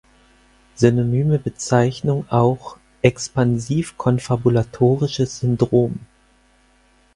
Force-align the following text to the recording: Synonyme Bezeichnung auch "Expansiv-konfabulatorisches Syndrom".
Synonyme 0.73 1.37
Bezeichnung 1.37 2.25
auch 2.29 2.77
"Expansiv-konfabulatorisches 3.03 5.41
Syndrom". 5.41 5.99